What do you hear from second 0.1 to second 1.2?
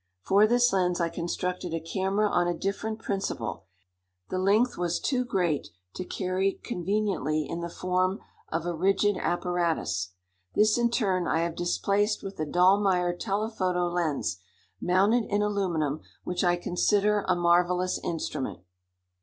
For this lens I